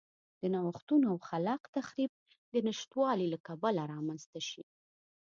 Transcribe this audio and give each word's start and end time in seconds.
د 0.41 0.43
نوښتونو 0.53 1.05
او 1.11 1.17
خلاق 1.27 1.61
تخریب 1.77 2.11
د 2.53 2.55
نشتوالي 2.67 3.27
له 3.33 3.37
کبله 3.47 3.81
رامنځته 3.93 4.39
شي. 4.49 4.63